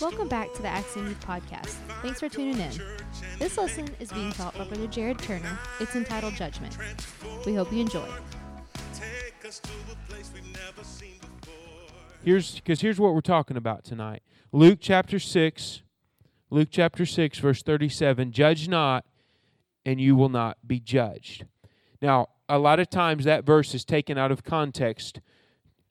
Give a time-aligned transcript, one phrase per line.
[0.00, 1.74] Welcome back to the Accent Youth Podcast.
[2.02, 2.70] Thanks for tuning in.
[3.40, 5.58] This lesson is being taught by Brother Jared Turner.
[5.80, 6.78] It's entitled Judgment.
[7.44, 8.08] We hope you enjoy.
[12.22, 14.22] Here's because here's what we're talking about tonight.
[14.52, 15.82] Luke chapter 6,
[16.50, 19.04] Luke chapter 6, verse 37 Judge not,
[19.84, 21.44] and you will not be judged.
[22.00, 25.20] Now, a lot of times that verse is taken out of context,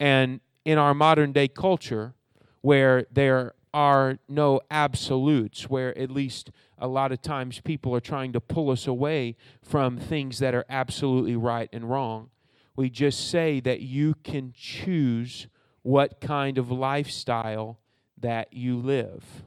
[0.00, 2.14] and in our modern day culture,
[2.62, 8.32] where there are no absolutes, where at least a lot of times people are trying
[8.32, 12.28] to pull us away from things that are absolutely right and wrong.
[12.74, 15.46] We just say that you can choose
[15.82, 17.78] what kind of lifestyle
[18.20, 19.44] that you live.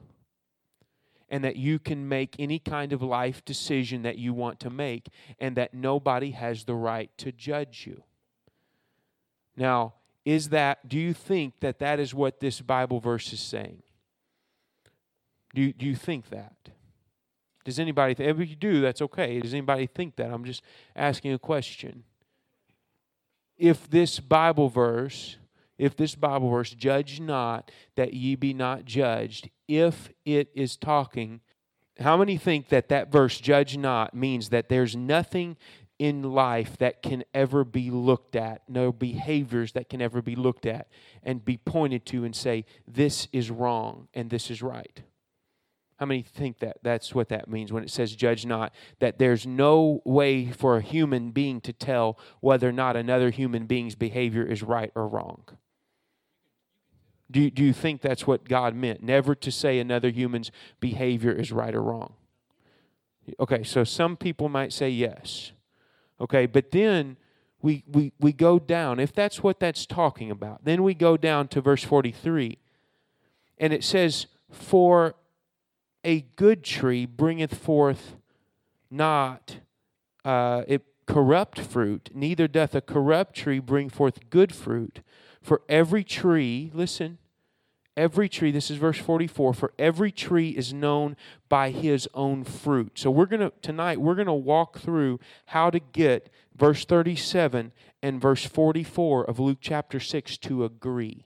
[1.28, 5.08] And that you can make any kind of life decision that you want to make,
[5.38, 8.02] and that nobody has the right to judge you.
[9.58, 9.92] Now,
[10.24, 13.82] is that, do you think that that is what this Bible verse is saying?
[15.54, 16.54] Do you, do you think that?
[17.64, 19.40] Does anybody, th- if you do, that's okay.
[19.40, 20.30] Does anybody think that?
[20.30, 20.62] I'm just
[20.96, 22.04] asking a question.
[23.56, 25.36] If this Bible verse,
[25.78, 31.40] if this Bible verse, judge not that ye be not judged, if it is talking,
[32.00, 35.56] how many think that that verse, judge not, means that there's nothing
[35.98, 40.66] in life that can ever be looked at, no behaviors that can ever be looked
[40.66, 40.88] at
[41.22, 45.02] and be pointed to and say, this is wrong and this is right?
[45.96, 48.74] How many think that that's what that means when it says judge not?
[48.98, 53.66] That there's no way for a human being to tell whether or not another human
[53.66, 55.44] being's behavior is right or wrong.
[57.30, 59.02] Do you, do you think that's what God meant?
[59.02, 62.14] Never to say another human's behavior is right or wrong.
[63.40, 65.52] Okay, so some people might say yes.
[66.20, 67.16] Okay, but then
[67.62, 71.48] we, we, we go down, if that's what that's talking about, then we go down
[71.48, 72.58] to verse 43.
[73.58, 75.14] And it says, For
[76.04, 78.16] a good tree bringeth forth
[78.90, 79.58] not
[80.24, 85.00] uh, it corrupt fruit, neither doth a corrupt tree bring forth good fruit.
[85.40, 87.18] For every tree, listen,
[87.96, 91.16] every tree, this is verse 44, for every tree is known
[91.48, 92.92] by his own fruit.
[92.94, 97.72] So we're going to, tonight, we're going to walk through how to get verse 37
[98.02, 101.24] and verse 44 of Luke chapter 6 to agree.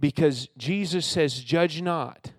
[0.00, 2.32] Because Jesus says, Judge not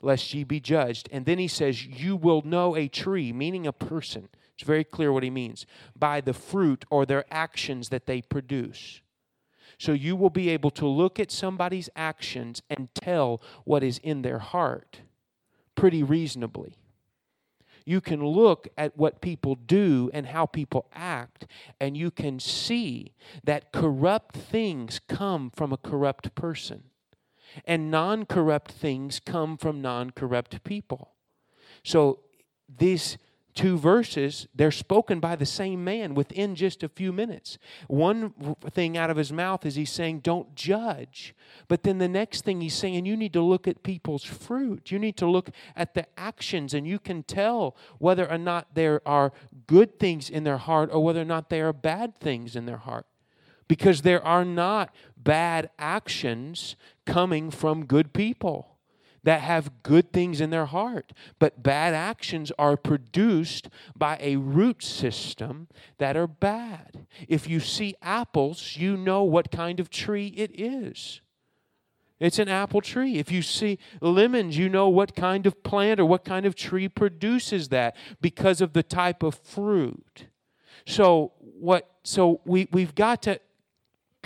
[0.00, 1.08] lest ye be judged.
[1.12, 4.28] And then he says, You will know a tree, meaning a person.
[4.54, 5.66] It's very clear what he means
[5.96, 9.00] by the fruit or their actions that they produce.
[9.78, 14.22] So you will be able to look at somebody's actions and tell what is in
[14.22, 15.02] their heart
[15.76, 16.74] pretty reasonably.
[17.84, 21.46] You can look at what people do and how people act,
[21.80, 23.12] and you can see
[23.44, 26.82] that corrupt things come from a corrupt person
[27.64, 31.12] and non corrupt things come from non corrupt people.
[31.82, 32.20] So
[32.68, 33.18] these
[33.58, 37.58] two verses, they're spoken by the same man within just a few minutes.
[37.88, 41.34] One thing out of his mouth is he's saying, Don't judge.
[41.66, 44.92] But then the next thing he's saying, You need to look at people's fruit.
[44.92, 49.02] You need to look at the actions, and you can tell whether or not there
[49.04, 49.32] are
[49.66, 52.76] good things in their heart or whether or not there are bad things in their
[52.76, 53.06] heart
[53.66, 56.74] because there are not bad actions
[57.08, 58.76] coming from good people
[59.24, 61.12] that have good things in their heart.
[61.38, 67.06] But bad actions are produced by a root system that are bad.
[67.26, 71.22] If you see apples, you know what kind of tree it is.
[72.20, 73.16] It's an apple tree.
[73.16, 76.88] If you see lemons, you know what kind of plant or what kind of tree
[76.88, 80.26] produces that because of the type of fruit.
[80.84, 83.40] So what so we, we've got to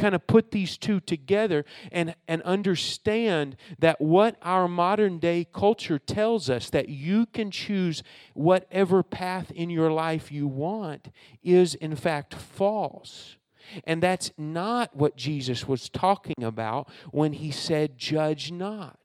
[0.02, 5.96] kind of put these two together and, and understand that what our modern day culture
[5.96, 8.02] tells us that you can choose
[8.34, 11.12] whatever path in your life you want
[11.44, 13.36] is in fact false.
[13.84, 18.98] And that's not what Jesus was talking about when he said, Judge not.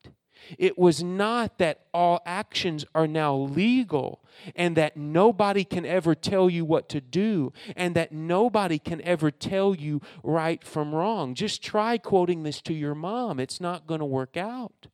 [0.58, 4.22] It was not that all actions are now legal
[4.56, 9.32] and that nobody can ever tell you what to do and that nobody can ever
[9.32, 11.34] tell you right from wrong.
[11.34, 14.88] Just try quoting this to your mom, it's not going to work out.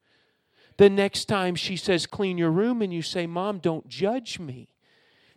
[0.77, 4.72] The next time she says, Clean your room, and you say, Mom, don't judge me.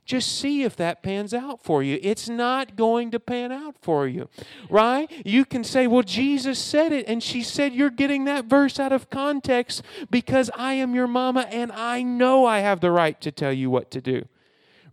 [0.06, 1.98] Just see if that pans out for you.
[2.00, 4.28] It's not going to pan out for you,
[4.70, 5.10] right?
[5.26, 8.92] You can say, Well, Jesus said it, and she said, You're getting that verse out
[8.92, 13.32] of context because I am your mama and I know I have the right to
[13.32, 14.26] tell you what to do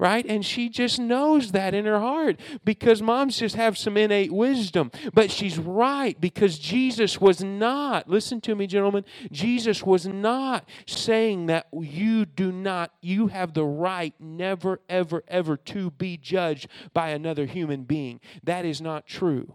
[0.04, 0.26] right?
[0.26, 4.92] And she just knows that in her heart because moms just have some innate wisdom.
[5.14, 11.46] But she's right because Jesus was not, listen to me, gentlemen, Jesus was not saying
[11.46, 17.12] that you do not, you have the right never, ever, ever to be judged by
[17.12, 18.20] another human being.
[18.44, 19.54] That is not true.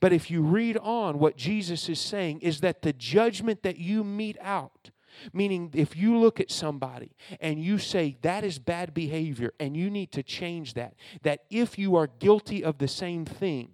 [0.00, 4.04] But if you read on, what Jesus is saying is that the judgment that you
[4.04, 4.88] mete out,
[5.32, 9.90] Meaning, if you look at somebody and you say that is bad behavior and you
[9.90, 13.70] need to change that, that if you are guilty of the same thing,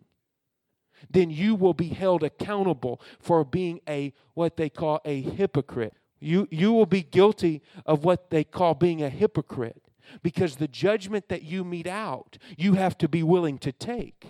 [1.09, 5.95] then you will be held accountable for being a what they call a hypocrite.
[6.19, 9.83] You, you will be guilty of what they call being a hypocrite
[10.23, 14.27] because the judgment that you mete out, you have to be willing to take.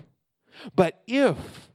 [0.76, 1.70] But if,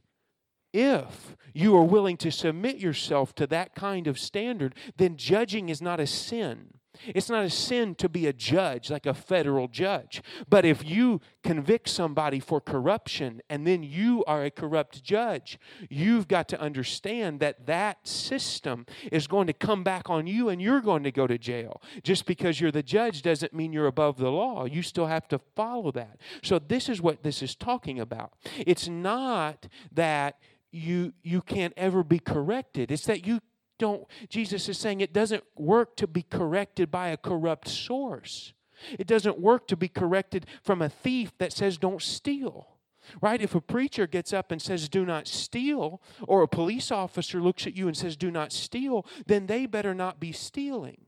[0.76, 5.82] if you are willing to submit yourself to that kind of standard, then judging is
[5.82, 6.76] not a sin.
[7.08, 10.22] It's not a sin to be a judge, like a federal judge.
[10.50, 16.28] But if you convict somebody for corruption and then you are a corrupt judge, you've
[16.28, 20.82] got to understand that that system is going to come back on you and you're
[20.82, 21.82] going to go to jail.
[22.04, 24.66] Just because you're the judge doesn't mean you're above the law.
[24.66, 26.20] You still have to follow that.
[26.44, 28.34] So, this is what this is talking about.
[28.66, 30.38] It's not that
[30.76, 32.92] you you can't ever be corrected.
[32.92, 33.40] It's that you
[33.78, 38.54] don't Jesus is saying it doesn't work to be corrected by a corrupt source.
[39.00, 42.68] It doesn't work to be corrected from a thief that says don't steal.
[43.22, 43.42] Right?
[43.42, 47.68] If a preacher gets up and says, do not steal, or a police officer looks
[47.68, 51.05] at you and says, do not steal, then they better not be stealing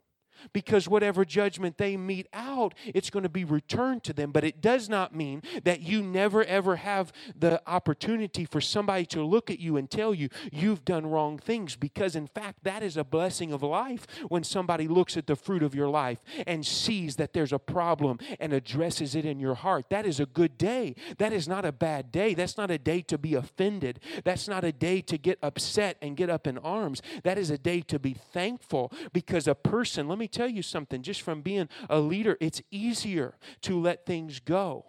[0.53, 4.31] because whatever judgment they mete out, it's going to be returned to them.
[4.31, 9.23] But it does not mean that you never ever have the opportunity for somebody to
[9.23, 12.97] look at you and tell you you've done wrong things, because in fact, that is
[12.97, 17.15] a blessing of life when somebody looks at the fruit of your life and sees
[17.15, 19.89] that there's a problem and addresses it in your heart.
[19.89, 20.95] That is a good day.
[21.17, 22.33] That is not a bad day.
[22.33, 23.99] That's not a day to be offended.
[24.23, 27.01] That's not a day to get upset and get up in arms.
[27.23, 31.01] That is a day to be thankful because a person, let me tell you something,
[31.01, 34.85] just from being a leader, it's easier to let things go.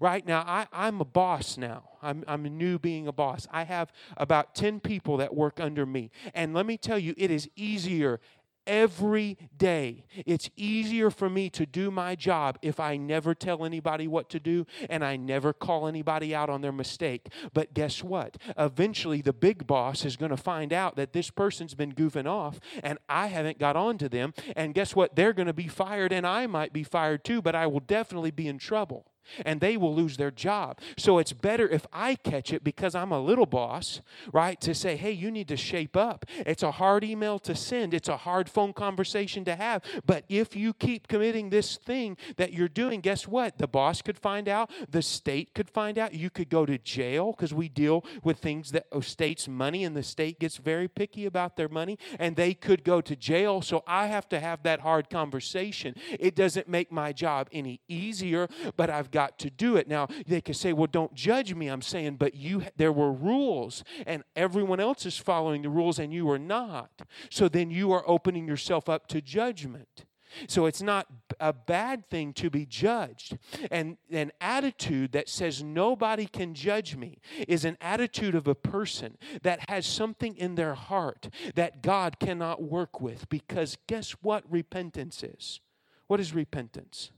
[0.00, 1.90] Right now, I, I'm a boss now.
[2.02, 3.46] I'm, I'm new being a boss.
[3.50, 6.10] I have about 10 people that work under me.
[6.34, 8.20] And let me tell you, it is easier
[8.66, 10.04] every day.
[10.26, 14.40] It's easier for me to do my job if I never tell anybody what to
[14.40, 17.28] do and I never call anybody out on their mistake.
[17.52, 18.36] But guess what?
[18.58, 22.60] Eventually, the big boss is going to find out that this person's been goofing off
[22.82, 24.34] and I haven't got on to them.
[24.56, 25.16] And guess what?
[25.16, 28.30] They're going to be fired and I might be fired too, but I will definitely
[28.30, 29.06] be in trouble
[29.44, 30.80] and they will lose their job.
[30.96, 34.00] So it's better if I catch it because I'm a little boss,
[34.32, 34.60] right?
[34.60, 36.26] To say, hey, you need to shape up.
[36.38, 39.82] It's a hard email to send, it's a hard phone conversation to have.
[40.04, 43.58] But if you keep committing this thing that you're doing, guess what?
[43.58, 47.32] The boss could find out, the state could find out, you could go to jail
[47.32, 51.26] because we deal with things that oh, state's money and the state gets very picky
[51.26, 53.62] about their money and they could go to jail.
[53.62, 55.94] So I have to have that hard conversation.
[56.18, 59.86] It doesn't make my job any easier, but I've got to do it.
[59.86, 61.68] Now, they can say, well, don't judge me.
[61.68, 66.12] I'm saying, but you there were rules and everyone else is following the rules and
[66.12, 66.90] you are not.
[67.30, 70.04] So then you are opening yourself up to judgment.
[70.48, 71.06] So it's not
[71.40, 73.38] a bad thing to be judged.
[73.70, 79.18] And an attitude that says nobody can judge me is an attitude of a person
[79.42, 83.28] that has something in their heart that God cannot work with.
[83.28, 85.60] Because guess what repentance is?
[86.06, 87.10] What is repentance?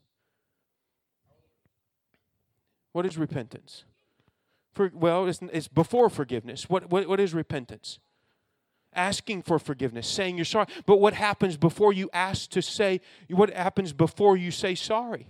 [2.95, 3.83] What is repentance?
[4.73, 6.71] For, well, it's, it's before forgiveness.
[6.71, 7.99] What, what, what is repentance?
[8.95, 10.67] Asking for forgiveness, saying you're sorry.
[10.87, 15.27] But what happens before you ask to say, what happens before you say sorry?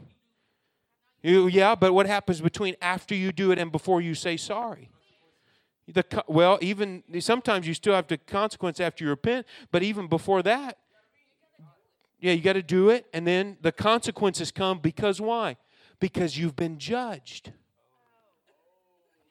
[1.22, 4.90] You, yeah, but what happens between after you do it and before you say sorry?
[5.90, 10.42] The, well, even sometimes you still have the consequence after you repent, but even before
[10.42, 10.76] that,
[12.20, 15.56] yeah, you got to do it, and then the consequences come because why?
[16.00, 17.52] Because you've been judged.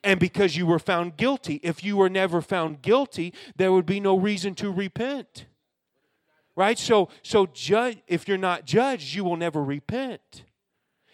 [0.03, 1.59] And because you were found guilty.
[1.63, 5.45] If you were never found guilty, there would be no reason to repent.
[6.55, 6.77] Right?
[6.77, 10.43] So so judge if you're not judged, you will never repent.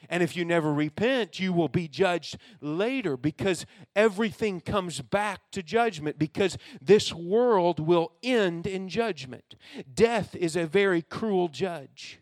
[0.09, 3.65] And if you never repent, you will be judged later because
[3.95, 9.55] everything comes back to judgment because this world will end in judgment.
[9.93, 12.19] Death is a very cruel judge.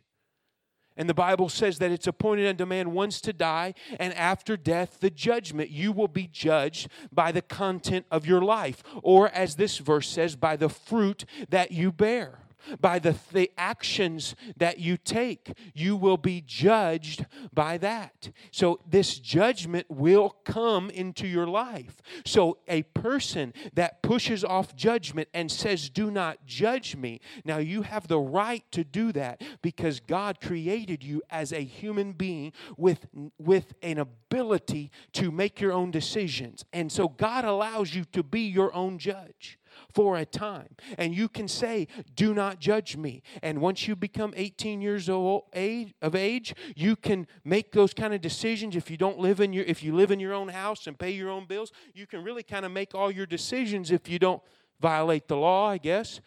[0.97, 4.99] And the Bible says that it's appointed unto man once to die, and after death,
[4.99, 5.69] the judgment.
[5.69, 10.35] You will be judged by the content of your life, or as this verse says,
[10.35, 12.39] by the fruit that you bear.
[12.79, 15.53] By the, the actions that you take.
[15.73, 18.31] You will be judged by that.
[18.51, 22.01] So, this judgment will come into your life.
[22.25, 27.83] So, a person that pushes off judgment and says, Do not judge me, now you
[27.83, 33.07] have the right to do that because God created you as a human being with,
[33.37, 36.65] with an ability to make your own decisions.
[36.73, 39.57] And so, God allows you to be your own judge
[39.93, 40.75] for a time.
[40.97, 43.21] And you can say, Do not judge me.
[43.41, 48.13] And once you become 18 years old age, of age, you can make those kind
[48.13, 48.75] of decisions.
[48.75, 51.11] If you don't live in your if you live in your own house and pay
[51.11, 54.41] your own bills, you can really kind of make all your decisions if you don't
[54.79, 56.21] violate the law, I guess.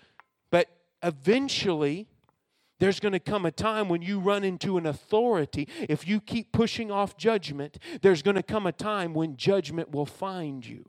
[0.50, 0.68] But
[1.02, 2.08] eventually
[2.80, 5.68] there's going to come a time when you run into an authority.
[5.88, 10.06] If you keep pushing off judgment, there's going to come a time when judgment will
[10.06, 10.88] find you.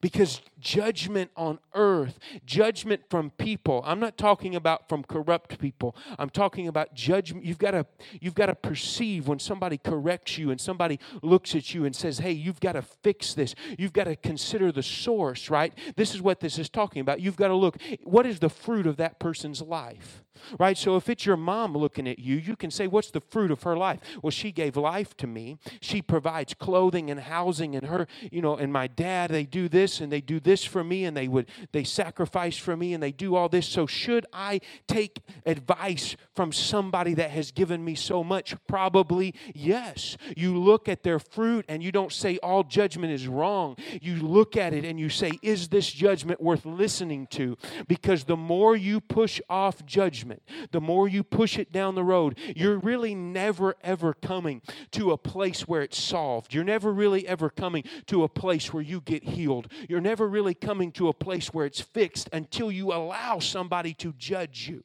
[0.00, 3.82] Because judgment on earth, judgment from people.
[3.84, 5.96] I'm not talking about from corrupt people.
[6.18, 7.44] I'm talking about judgment.
[7.44, 7.86] You've got to
[8.20, 12.18] you've got to perceive when somebody corrects you and somebody looks at you and says,
[12.18, 15.76] "Hey, you've got to fix this." You've got to consider the source, right?
[15.96, 17.20] This is what this is talking about.
[17.20, 20.22] You've got to look what is the fruit of that person's life?
[20.58, 20.76] Right?
[20.76, 23.62] So if it's your mom looking at you, you can say, What's the fruit of
[23.62, 24.00] her life?
[24.22, 25.58] Well, she gave life to me.
[25.80, 30.00] She provides clothing and housing, and her, you know, and my dad, they do this
[30.00, 33.12] and they do this for me, and they would, they sacrifice for me, and they
[33.12, 33.66] do all this.
[33.66, 38.54] So should I take advice from somebody that has given me so much?
[38.66, 40.16] Probably yes.
[40.36, 43.76] You look at their fruit and you don't say all judgment is wrong.
[44.00, 47.56] You look at it and you say, Is this judgment worth listening to?
[47.86, 52.04] Because the more you push off judgment, judgment, the more you push it down the
[52.04, 56.54] road, you're really never ever coming to a place where it's solved.
[56.54, 59.70] You're never really ever coming to a place where you get healed.
[59.88, 64.12] You're never really coming to a place where it's fixed until you allow somebody to
[64.12, 64.84] judge you.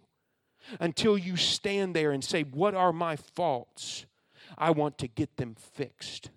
[0.79, 4.05] Until you stand there and say, What are my faults?
[4.57, 6.29] I want to get them fixed.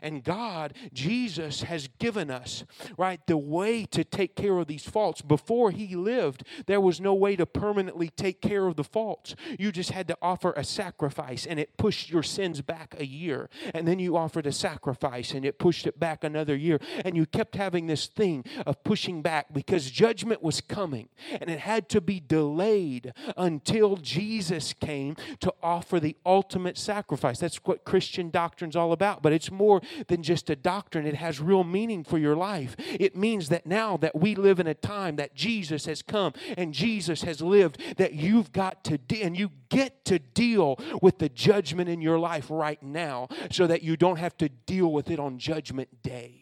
[0.00, 2.64] And God, Jesus, has given us,
[2.96, 5.20] right, the way to take care of these faults.
[5.22, 9.34] Before He lived, there was no way to permanently take care of the faults.
[9.58, 13.50] You just had to offer a sacrifice, and it pushed your sins back a year.
[13.74, 16.78] And then you offered a sacrifice, and it pushed it back another year.
[17.04, 21.08] And you kept having this thing of pushing back because judgment was coming,
[21.40, 27.38] and it had to be delayed until Jesus came to offer the ultimate sacrifice.
[27.38, 31.40] That's what Christian doctrine's all about, but it's more than just a doctrine, it has
[31.40, 32.76] real meaning for your life.
[32.78, 36.72] It means that now that we live in a time that Jesus has come and
[36.72, 41.28] Jesus has lived, that you've got to, de- and you get to deal with the
[41.28, 45.18] judgment in your life right now so that you don't have to deal with it
[45.18, 46.41] on Judgment Day.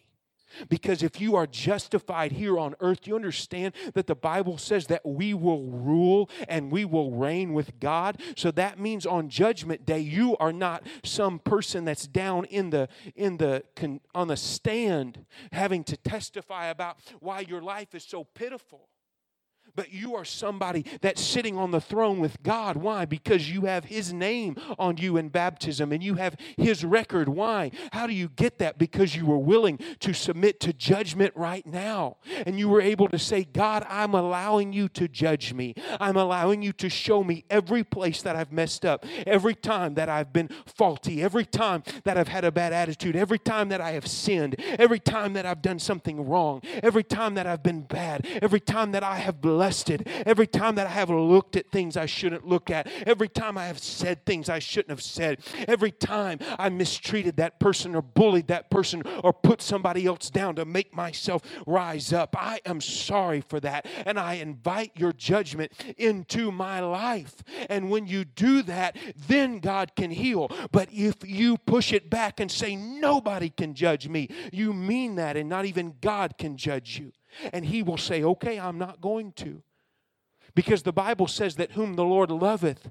[0.68, 5.04] Because if you are justified here on earth, you understand that the Bible says that
[5.04, 8.20] we will rule and we will reign with God.
[8.36, 12.88] So that means on judgment day you are not some person that's down in the
[13.14, 13.64] in the
[14.14, 18.89] on the stand having to testify about why your life is so pitiful
[19.74, 22.76] but you are somebody that's sitting on the throne with God.
[22.76, 23.04] Why?
[23.04, 27.28] Because you have His name on you in baptism and you have His record.
[27.28, 27.70] Why?
[27.92, 28.78] How do you get that?
[28.78, 32.16] Because you were willing to submit to judgment right now.
[32.46, 35.74] And you were able to say, God, I'm allowing you to judge me.
[36.00, 40.08] I'm allowing you to show me every place that I've messed up, every time that
[40.08, 43.92] I've been faulty, every time that I've had a bad attitude, every time that I
[43.92, 48.26] have sinned, every time that I've done something wrong, every time that I've been bad,
[48.42, 52.06] every time that I have molested, every time that I have looked at things I
[52.06, 56.38] shouldn't look at, every time I have said things I shouldn't have said, every time
[56.58, 60.94] I mistreated that person or bullied that person or put somebody else down to make
[60.94, 63.86] myself rise up, I am sorry for that.
[64.06, 67.34] And I invite your judgment into my life.
[67.68, 68.96] And when you do that,
[69.28, 70.50] then God can heal.
[70.72, 75.36] But if you push it back and say, nobody can judge me, you mean that,
[75.36, 77.12] and not even God can judge you.
[77.52, 79.62] And he will say, Okay, I'm not going to.
[80.54, 82.90] Because the Bible says that whom the Lord loveth,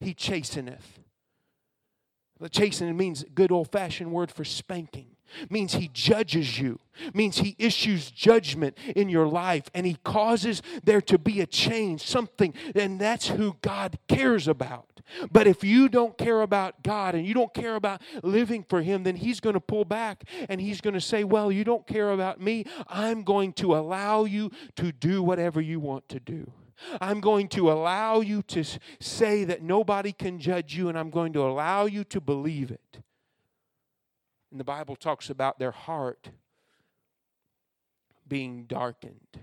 [0.00, 0.98] he chasteneth.
[2.40, 5.16] The chastening means good old fashioned word for spanking
[5.50, 6.78] means he judges you
[7.12, 12.00] means he issues judgment in your life and he causes there to be a change
[12.00, 14.97] something and that's who god cares about
[15.30, 19.02] but if you don't care about god and you don't care about living for him
[19.02, 22.10] then he's going to pull back and he's going to say well you don't care
[22.12, 26.52] about me i'm going to allow you to do whatever you want to do
[27.00, 28.64] I'm going to allow you to
[29.00, 33.00] say that nobody can judge you, and I'm going to allow you to believe it.
[34.50, 36.30] And the Bible talks about their heart
[38.26, 39.42] being darkened.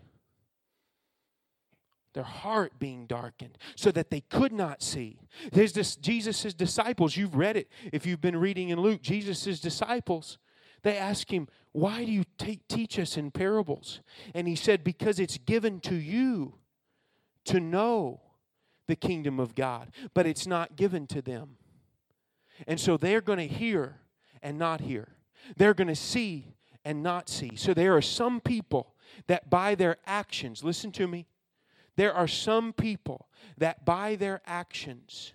[2.16, 5.20] Their heart being darkened so that they could not see.
[5.52, 10.40] There's this Jesus' disciples, you've read it if you've been reading in Luke, Jesus' disciples,
[10.82, 14.00] they ask him, Why do you teach us in parables?
[14.34, 16.56] And he said, Because it's given to you
[17.46, 18.22] to know
[18.88, 21.58] the kingdom of God, but it's not given to them.
[22.68, 23.98] And so they're going to hear
[24.42, 25.10] and not hear.
[25.58, 26.56] They're going to see
[26.86, 27.56] and not see.
[27.56, 28.94] So there are some people
[29.28, 31.26] that by their actions, listen to me,
[31.96, 35.34] there are some people that by their actions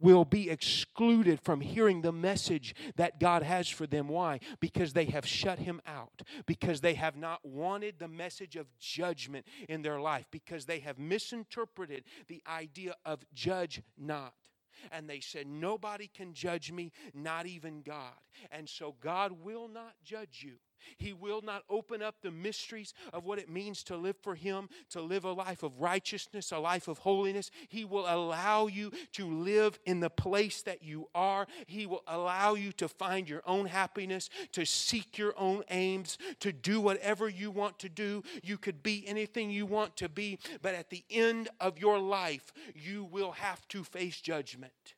[0.00, 4.08] will be excluded from hearing the message that God has for them.
[4.08, 4.40] Why?
[4.60, 9.46] Because they have shut Him out, because they have not wanted the message of judgment
[9.68, 14.34] in their life, because they have misinterpreted the idea of judge not
[14.92, 18.12] and they said, Nobody can judge me, not even God.
[18.50, 20.54] And so God will not judge you.
[20.96, 24.68] He will not open up the mysteries of what it means to live for Him,
[24.90, 27.50] to live a life of righteousness, a life of holiness.
[27.68, 31.46] He will allow you to live in the place that you are.
[31.66, 36.52] He will allow you to find your own happiness, to seek your own aims, to
[36.52, 38.22] do whatever you want to do.
[38.42, 42.52] You could be anything you want to be, but at the end of your life,
[42.74, 44.94] you will have to face judgment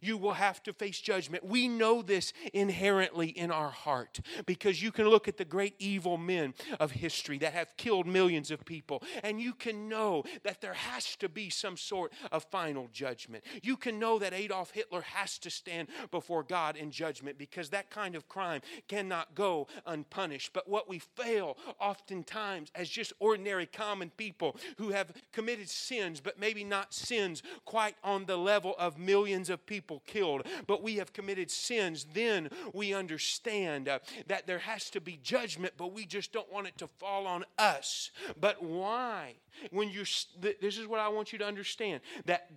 [0.00, 1.44] you will have to face judgment.
[1.44, 6.16] We know this inherently in our heart because you can look at the great evil
[6.16, 10.74] men of history that have killed millions of people, and you can know that there
[10.74, 13.44] has to be some sort of final judgment.
[13.62, 17.90] You can know that Adolf Hitler has to stand before God in judgment because that
[17.90, 20.52] kind of crime cannot go unpunished.
[20.52, 26.38] But what we fail oftentimes as just ordinary common people who have committed sins, but
[26.38, 30.96] maybe not sins quite on the level of millions of people people killed, but we
[30.96, 33.98] have committed sins, then we understand uh,
[34.28, 37.44] that there has to be judgment, but we just don't want it to fall on
[37.58, 38.10] us.
[38.40, 39.34] But why?
[39.70, 40.04] When you
[40.40, 42.50] this is what I want you to understand that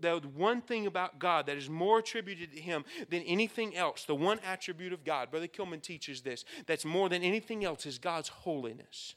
[0.00, 4.14] the one thing about God that is more attributed to him than anything else, the
[4.14, 8.28] one attribute of God, Brother Kilman teaches this, that's more than anything else is God's
[8.28, 9.14] holiness.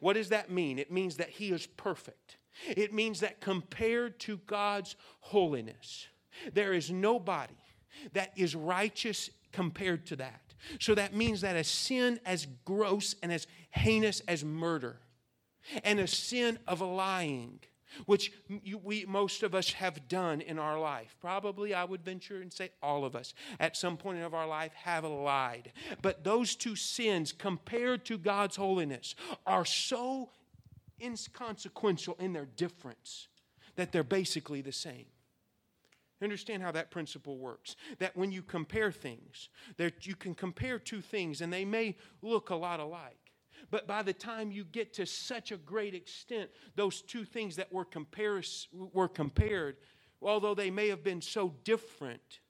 [0.00, 0.78] What does that mean?
[0.78, 2.36] It means that he is perfect.
[2.66, 6.08] It means that compared to God's holiness,
[6.52, 7.54] there is nobody
[8.12, 10.40] that is righteous compared to that.
[10.80, 14.98] So that means that a sin as gross and as heinous as murder,
[15.84, 17.60] and a sin of lying,
[18.06, 18.32] which
[18.82, 21.16] we most of us have done in our life.
[21.20, 24.72] Probably, I would venture and say all of us at some point of our life
[24.74, 25.72] have lied.
[26.02, 29.14] But those two sins, compared to God's holiness,
[29.46, 30.30] are so
[31.00, 33.28] inconsequential in their difference
[33.76, 35.06] that they're basically the same.
[36.22, 37.76] Understand how that principle works?
[37.98, 42.50] That when you compare things, that you can compare two things and they may look
[42.50, 43.16] a lot alike.
[43.70, 47.72] But by the time you get to such a great extent, those two things that
[47.72, 49.76] were, comparis- were compared,
[50.22, 52.40] although they may have been so different,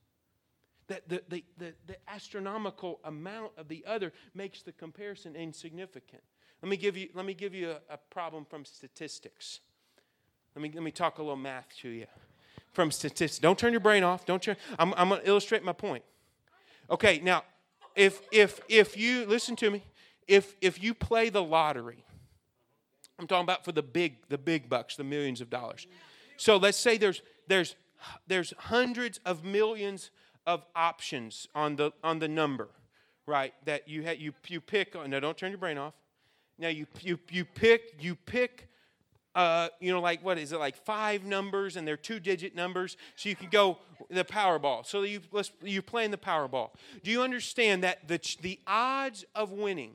[0.86, 6.22] that the, the, the, the astronomical amount of the other makes the comparison insignificant.
[6.62, 9.60] Let me give you, let me give you a, a problem from statistics.
[10.54, 12.06] Let me, let me talk a little math to you
[12.78, 13.40] from statistics.
[13.40, 14.24] Don't turn your brain off.
[14.24, 14.54] Don't turn.
[14.78, 16.04] I'm, I'm going to illustrate my point.
[16.88, 17.42] Okay, now,
[17.96, 19.82] if if if you listen to me,
[20.28, 22.04] if if you play the lottery,
[23.18, 25.88] I'm talking about for the big the big bucks, the millions of dollars.
[26.36, 27.74] So let's say there's there's
[28.28, 30.12] there's hundreds of millions
[30.46, 32.68] of options on the on the number,
[33.26, 33.54] right?
[33.64, 34.94] That you had you you pick.
[34.94, 35.94] No, don't turn your brain off.
[36.60, 38.68] Now you you you pick you pick
[39.38, 42.96] uh, you know, like what is it, like five numbers and they're two digit numbers.
[43.14, 43.78] So you can go
[44.10, 44.84] the Powerball.
[44.84, 46.70] So you, let's, you're playing the Powerball.
[47.04, 49.92] Do you understand that the, the odds of winning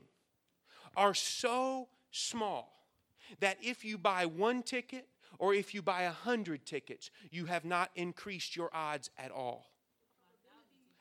[0.96, 2.72] are so small
[3.40, 7.66] that if you buy one ticket or if you buy a hundred tickets, you have
[7.66, 9.66] not increased your odds at all?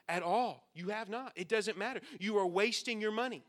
[0.10, 0.68] At all.
[0.74, 1.32] You have not.
[1.38, 2.02] It doesn't matter.
[2.20, 3.46] You are wasting your money.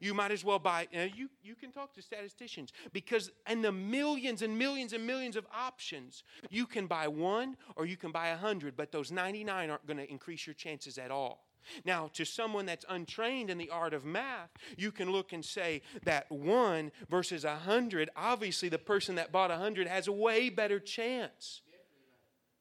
[0.00, 3.62] You might as well buy, you, know, you, you can talk to statisticians because in
[3.62, 8.12] the millions and millions and millions of options, you can buy one or you can
[8.12, 11.44] buy a hundred, but those 99 aren't going to increase your chances at all.
[11.84, 15.82] Now, to someone that's untrained in the art of math, you can look and say
[16.04, 20.50] that one versus a hundred, obviously the person that bought a hundred has a way
[20.50, 21.62] better chance.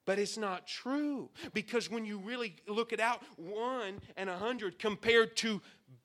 [0.05, 4.79] But it's not true because when you really look it out, one and a hundred
[4.79, 5.61] compared to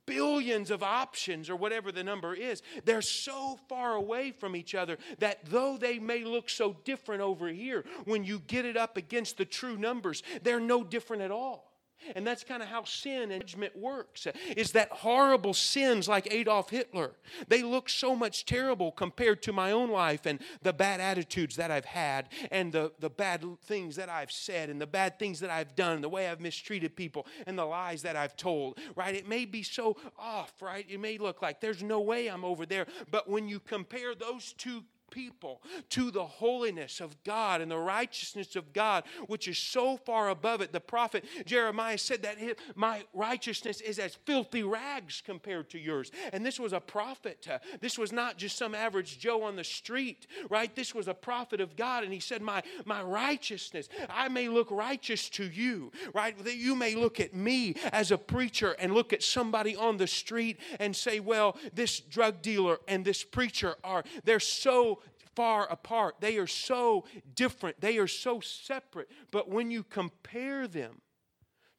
[0.06, 4.98] billions of options or whatever the number is, they're so far away from each other
[5.18, 9.36] that though they may look so different over here, when you get it up against
[9.36, 11.71] the true numbers, they're no different at all.
[12.14, 14.26] And that's kind of how sin and judgment works.
[14.56, 17.12] Is that horrible sins like Adolf Hitler?
[17.48, 21.70] They look so much terrible compared to my own life and the bad attitudes that
[21.70, 25.50] I've had and the, the bad things that I've said and the bad things that
[25.50, 29.14] I've done, the way I've mistreated people and the lies that I've told, right?
[29.14, 30.86] It may be so off, right?
[30.88, 32.86] It may look like there's no way I'm over there.
[33.10, 38.56] But when you compare those two people to the holiness of God and the righteousness
[38.56, 40.72] of God, which is so far above it.
[40.72, 42.38] The prophet Jeremiah said that
[42.74, 46.10] my righteousness is as filthy rags compared to yours.
[46.32, 47.46] And this was a prophet.
[47.48, 50.74] Uh, this was not just some average Joe on the street, right?
[50.74, 52.02] This was a prophet of God.
[52.02, 56.36] And he said, My, my righteousness, I may look righteous to you, right?
[56.42, 60.06] That you may look at me as a preacher and look at somebody on the
[60.06, 65.01] street and say, Well, this drug dealer and this preacher are, they're so
[65.34, 66.16] far apart.
[66.20, 67.80] They are so different.
[67.80, 69.08] They are so separate.
[69.30, 71.00] But when you compare them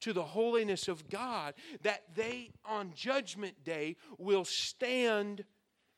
[0.01, 5.45] to the holiness of God, that they on Judgment Day will stand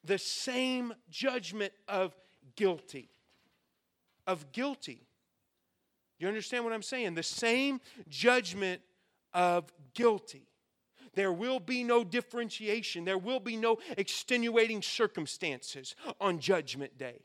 [0.03, 2.15] the same judgment of
[2.55, 3.09] guilty.
[4.27, 5.07] Of guilty.
[6.19, 7.15] You understand what I'm saying?
[7.15, 8.81] The same judgment
[9.33, 10.47] of guilty.
[11.15, 13.05] There will be no differentiation.
[13.05, 17.21] There will be no extenuating circumstances on Judgment Day.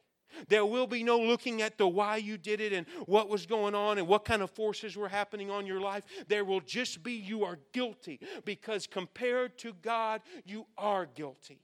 [0.48, 3.74] There will be no looking at the why you did it and what was going
[3.74, 6.04] on and what kind of forces were happening on your life.
[6.28, 11.60] There will just be you are guilty because compared to God, you are guilty.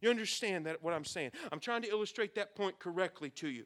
[0.00, 1.30] You understand that what I'm saying?
[1.50, 3.64] I'm trying to illustrate that point correctly to you.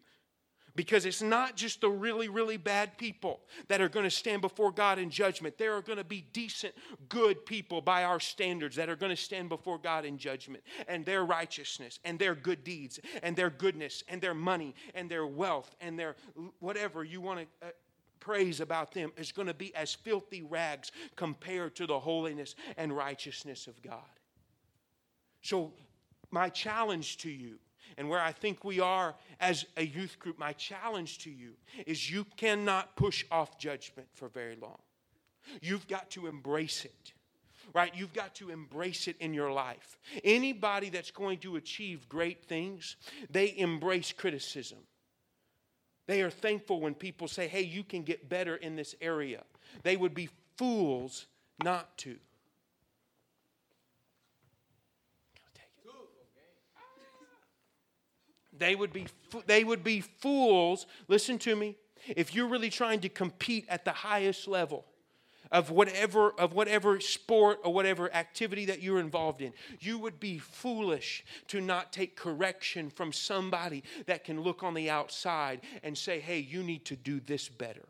[0.77, 4.71] Because it's not just the really, really bad people that are going to stand before
[4.71, 5.59] God in judgment.
[5.59, 6.75] There are going to be decent,
[7.09, 10.63] good people by our standards that are going to stand before God in judgment.
[10.89, 15.27] And their righteousness and their good deeds and their goodness and their money and their
[15.27, 16.17] wealth and their
[16.61, 17.69] whatever you want to.
[17.69, 17.71] Uh,
[18.21, 22.95] praise about them is going to be as filthy rags compared to the holiness and
[22.95, 23.99] righteousness of God.
[25.43, 25.73] So,
[26.31, 27.59] my challenge to you
[27.97, 31.53] and where I think we are as a youth group, my challenge to you
[31.87, 34.79] is you cannot push off judgment for very long.
[35.61, 37.13] You've got to embrace it
[37.75, 37.95] right?
[37.95, 39.99] You've got to embrace it in your life.
[40.25, 42.97] Anybody that's going to achieve great things,
[43.31, 44.79] they embrace criticism.
[46.07, 49.43] They are thankful when people say, hey, you can get better in this area.
[49.83, 51.27] They would be fools
[51.63, 52.17] not to.
[58.61, 59.07] They would be,
[59.47, 63.93] they would be fools, listen to me, if you're really trying to compete at the
[63.93, 64.85] highest level
[65.51, 70.39] of whatever of whatever sport or whatever activity that you're involved in you would be
[70.39, 76.21] foolish to not take correction from somebody that can look on the outside and say
[76.21, 77.89] hey you need to do this better.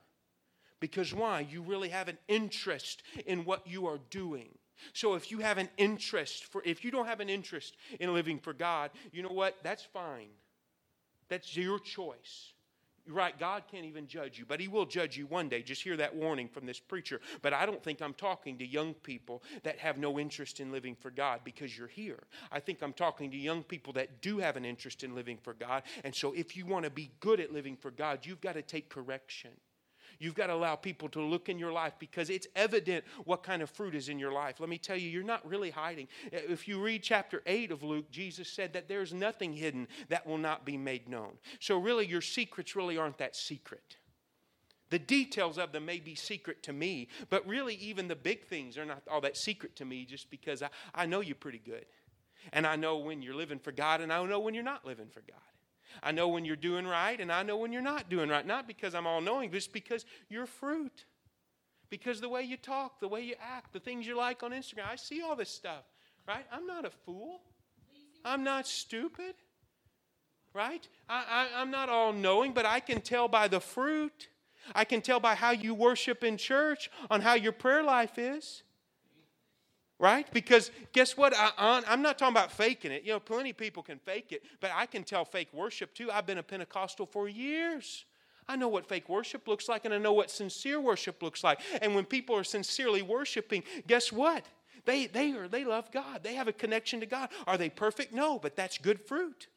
[0.78, 1.40] Because why?
[1.40, 4.48] You really have an interest in what you are doing.
[4.94, 8.38] So if you have an interest for if you don't have an interest in living
[8.38, 9.56] for god you know what?
[9.62, 10.30] That's fine
[11.30, 12.52] that's your choice.
[13.06, 15.62] You're right, God can't even judge you, but He will judge you one day.
[15.62, 17.20] Just hear that warning from this preacher.
[17.40, 20.94] But I don't think I'm talking to young people that have no interest in living
[20.94, 22.22] for God because you're here.
[22.52, 25.54] I think I'm talking to young people that do have an interest in living for
[25.54, 25.84] God.
[26.04, 28.62] And so if you want to be good at living for God, you've got to
[28.62, 29.50] take correction.
[30.20, 33.62] You've got to allow people to look in your life because it's evident what kind
[33.62, 34.60] of fruit is in your life.
[34.60, 36.08] Let me tell you, you're not really hiding.
[36.30, 40.36] If you read chapter 8 of Luke, Jesus said that there's nothing hidden that will
[40.36, 41.38] not be made known.
[41.58, 43.96] So, really, your secrets really aren't that secret.
[44.90, 48.76] The details of them may be secret to me, but really, even the big things
[48.76, 51.86] are not all that secret to me just because I, I know you pretty good.
[52.52, 55.08] And I know when you're living for God, and I know when you're not living
[55.08, 55.40] for God.
[56.02, 58.46] I know when you're doing right and I know when you're not doing right.
[58.46, 61.04] Not because I'm all knowing, just because you're fruit.
[61.90, 64.86] Because the way you talk, the way you act, the things you like on Instagram,
[64.90, 65.84] I see all this stuff,
[66.26, 66.46] right?
[66.52, 67.40] I'm not a fool.
[68.24, 69.34] I'm not stupid,
[70.54, 70.86] right?
[71.08, 74.28] I, I'm not all knowing, but I can tell by the fruit.
[74.74, 78.62] I can tell by how you worship in church on how your prayer life is
[80.00, 80.26] right?
[80.32, 81.34] Because guess what?
[81.36, 83.04] I, am not talking about faking it.
[83.04, 86.10] You know, plenty of people can fake it, but I can tell fake worship too.
[86.10, 88.06] I've been a Pentecostal for years.
[88.48, 91.60] I know what fake worship looks like, and I know what sincere worship looks like.
[91.82, 94.44] And when people are sincerely worshiping, guess what?
[94.86, 96.24] They, they, are, they love God.
[96.24, 97.28] They have a connection to God.
[97.46, 98.12] Are they perfect?
[98.12, 99.48] No, but that's good fruit.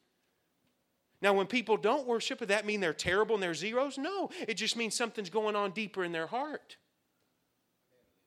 [1.22, 3.96] Now, when people don't worship, does that mean they're terrible and they're zeros?
[3.96, 6.76] No, it just means something's going on deeper in their heart.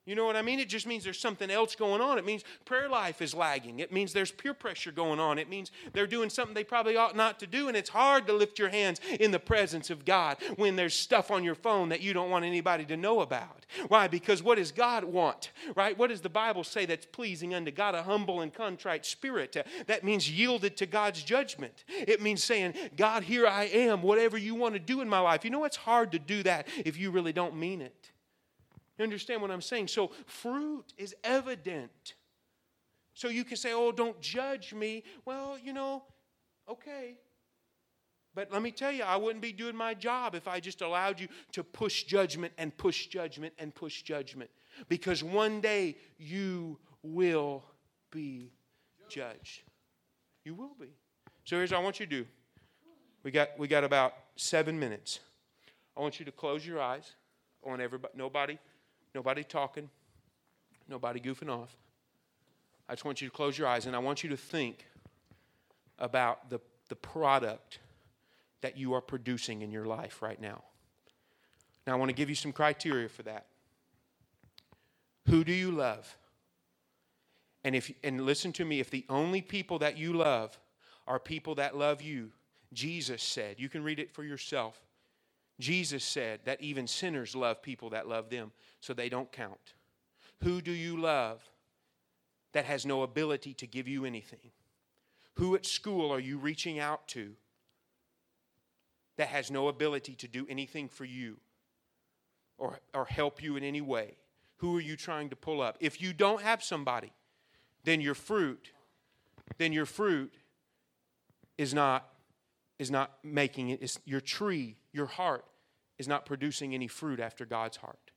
[0.08, 0.58] You know what I mean?
[0.58, 2.18] It just means there's something else going on.
[2.18, 3.82] It means prayer life is lagging.
[3.82, 5.38] It means there's peer pressure going on.
[5.38, 7.68] It means they're doing something they probably ought not to do.
[7.68, 11.30] And it's hard to lift your hands in the presence of God when there's stuff
[11.30, 13.66] on your phone that you don't want anybody to know about.
[13.90, 14.08] Why?
[14.08, 15.52] Because what does God want?
[15.76, 15.98] Right?
[15.98, 17.94] What does the Bible say that's pleasing unto God?
[17.94, 19.58] A humble and contrite spirit.
[19.88, 21.84] That means yielded to God's judgment.
[21.90, 25.44] It means saying, God, here I am, whatever you want to do in my life.
[25.44, 28.12] You know, it's hard to do that if you really don't mean it.
[28.98, 29.90] You understand what I'm saying?
[29.90, 32.16] So, fruit is evident.
[33.14, 35.04] So, you can say, oh, don't judge me.
[35.26, 36.04] Well, you know,
[36.70, 37.18] okay.
[38.34, 41.20] But let me tell you, I wouldn't be doing my job if I just allowed
[41.20, 44.50] you to push judgment and push judgment and push judgment.
[44.90, 47.64] Because one day you will
[48.12, 48.52] be
[49.10, 49.64] judged.
[50.44, 50.94] You will be.
[51.46, 52.28] So here's what I want you to do.
[53.24, 55.20] We got, we got about seven minutes.
[55.96, 57.14] I want you to close your eyes.
[57.66, 58.60] I want everybody, nobody
[59.16, 59.90] Nobody talking,
[60.88, 61.76] nobody goofing off.
[62.90, 64.86] I just want you to close your eyes and I want you to think
[66.00, 67.80] about the, the product
[68.62, 70.64] that you are producing in your life right now.
[71.86, 73.48] Now, I want to give you some criteria for that.
[75.28, 76.18] Who do you love?
[77.64, 80.58] And if and listen to me, if the only people that you love
[81.06, 82.32] are people that love you,
[82.74, 84.80] Jesus said, you can read it for yourself.
[85.60, 89.74] Jesus said that even sinners love people that love them, so they don't count.
[90.44, 91.42] Who do you love
[92.54, 94.52] that has no ability to give you anything?
[95.36, 97.34] Who at school are you reaching out to
[99.18, 101.38] that has no ability to do anything for you
[102.58, 104.18] or, or help you in any way?
[104.58, 105.78] Who are you trying to pull up?
[105.80, 107.12] If you don't have somebody,
[107.84, 108.72] then your fruit,
[109.58, 110.34] then your fruit
[111.58, 112.08] is not
[112.80, 113.82] is not making it.
[113.82, 115.46] It's your tree, your heart,
[115.98, 118.12] is not producing any fruit after God's heart.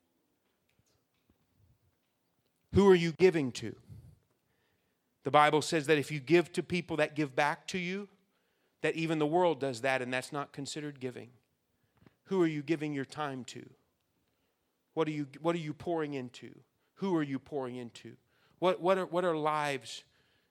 [2.75, 3.75] Who are you giving to?
[5.25, 8.09] The Bible says that if you give to people that give back to you,
[8.83, 11.31] that even the world does that, and that's not considered giving.
[12.25, 13.69] Who are you giving your time to?
[14.95, 16.51] What are you, what are you pouring into?
[16.97, 18.17] Who are you pouring into?
[18.59, 20.05] What, what, are, what are lives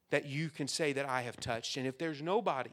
[0.10, 1.78] that you can say that I have touched?
[1.78, 2.72] And if there's nobody,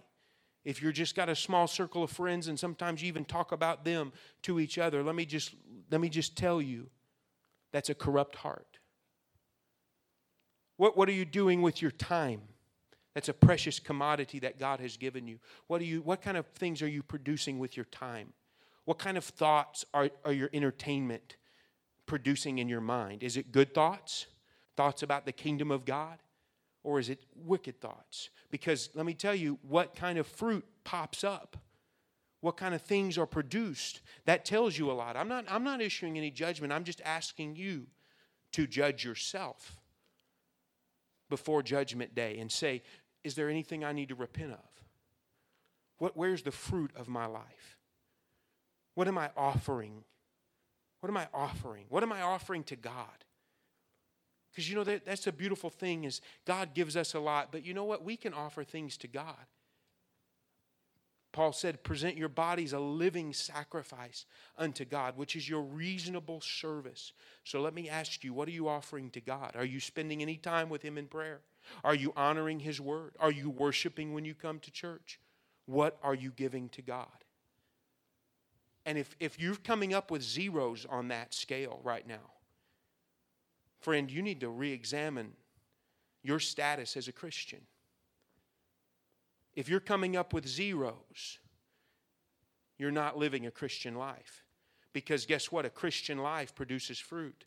[0.67, 3.85] if you're just got a small circle of friends and sometimes you even talk about
[3.85, 5.55] them to each other, let me just,
[5.93, 6.89] let me just tell you
[7.71, 8.79] that's a corrupt heart.
[10.77, 12.43] What, what are you doing with your time?
[13.15, 15.39] That's a precious commodity that God has given you.
[15.69, 18.33] What, are you, what kind of things are you producing with your time?
[18.87, 21.37] What kind of thoughts are, are your entertainment
[22.07, 23.23] producing in your mind?
[23.23, 24.27] Is it good thoughts?
[24.77, 26.19] Thoughts about the kingdom of God?
[26.87, 28.31] Or is it wicked thoughts?
[28.49, 31.57] Because let me tell you, what kind of fruit pops up?
[32.43, 34.03] What kind of things are produced?
[34.25, 35.17] That tells you a lot.
[35.17, 36.73] I'm not, I'm not issuing any judgment.
[36.73, 37.89] I'm just asking you
[38.53, 39.81] to judge yourself
[41.29, 42.85] before Judgment Day and say,
[43.25, 44.85] is there anything I need to repent of?
[45.99, 47.79] What, where's the fruit of my life?
[48.95, 50.05] What am I offering?
[51.01, 51.87] What am I offering?
[51.89, 53.25] What am I offering to God?
[54.57, 57.63] Because you know that, that's a beautiful thing is God gives us a lot, but
[57.67, 58.03] you know what?
[58.03, 59.37] We can offer things to God.
[61.31, 64.25] Paul said, present your bodies a living sacrifice
[64.57, 67.13] unto God, which is your reasonable service.
[67.45, 69.53] So let me ask you, what are you offering to God?
[69.57, 71.43] Are you spending any time with Him in prayer?
[71.85, 73.13] Are you honoring His word?
[73.21, 75.21] Are you worshiping when you come to church?
[75.67, 77.09] What are you giving to God?
[78.87, 82.36] And if, if you're coming up with zeros on that scale right now,
[83.87, 85.31] Friend, you need to re examine
[86.25, 87.61] your status as a Christian.
[89.55, 91.39] If you're coming up with zeros,
[92.79, 94.43] you're not living a Christian life.
[94.93, 95.65] Because guess what?
[95.65, 97.45] A Christian life produces fruit.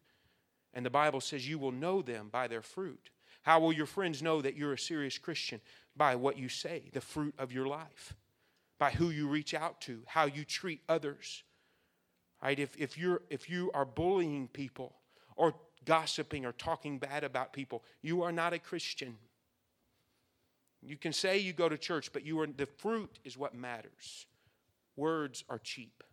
[0.73, 3.09] And the Bible says you will know them by their fruit.
[3.41, 5.59] How will your friends know that you're a serious Christian?
[5.97, 8.15] By what you say, the fruit of your life,
[8.77, 11.43] by who you reach out to, how you treat others.
[12.41, 12.57] Right?
[12.57, 14.95] If, if, you're, if you are bullying people
[15.35, 15.53] or
[15.89, 19.17] gossiping or talking bad about people, you are not a Christian.
[20.83, 24.27] You can say you go to church, but you are the fruit is what matters.
[24.95, 26.03] Words are cheap.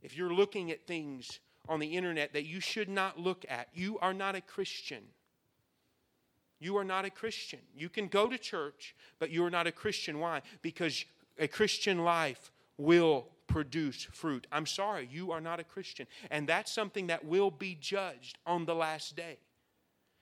[0.00, 3.98] If you're looking at things on the internet that you should not look at, you
[3.98, 5.02] are not a Christian.
[6.60, 7.58] You are not a Christian.
[7.74, 10.20] You can go to church, but you are not a Christian.
[10.20, 10.42] Why?
[10.62, 11.04] Because
[11.36, 14.46] a Christian life will produce fruit.
[14.52, 16.06] I'm sorry, you are not a Christian.
[16.30, 19.38] And that's something that will be judged on the last day.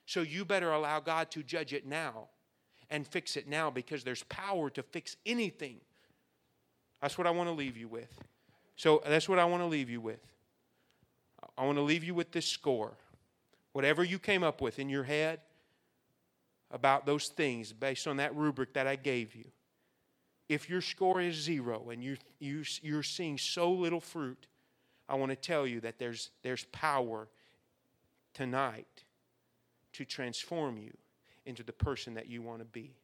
[0.07, 2.29] So you better allow God to judge it now
[2.89, 5.81] and fix it now because there's power to fix anything.
[7.03, 8.09] That's what I want to leave you with.
[8.77, 10.21] So that's what I want to leave you with.
[11.59, 12.93] I want to leave you with this score.
[13.73, 15.41] Whatever you came up with in your head
[16.71, 19.47] about those things based on that rubric that I gave you,
[20.49, 24.47] if your score is zero and you, you, you're seeing so little fruit,
[25.09, 27.29] I want to tell you that there's, there's power
[28.35, 29.05] tonight
[29.95, 30.93] to transform you
[31.47, 32.95] into the person that you want to be.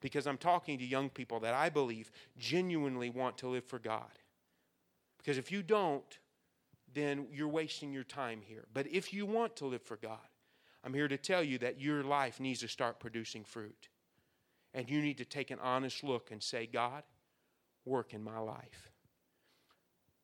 [0.00, 4.10] Because I'm talking to young people that I believe genuinely want to live for God.
[5.18, 6.18] Because if you don't,
[6.94, 8.64] then you're wasting your time here.
[8.72, 10.18] But if you want to live for God,
[10.84, 13.88] I'm here to tell you that your life needs to start producing fruit.
[14.76, 17.02] And you need to take an honest look and say, God,
[17.86, 18.90] work in my life.